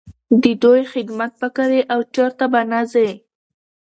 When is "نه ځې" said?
2.71-3.09